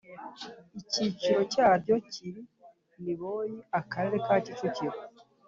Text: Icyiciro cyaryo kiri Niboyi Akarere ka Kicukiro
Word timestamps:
Icyiciro 0.81 1.39
cyaryo 1.53 1.95
kiri 2.11 2.41
Niboyi 3.03 3.57
Akarere 3.79 4.17
ka 4.25 4.35
Kicukiro 4.43 4.97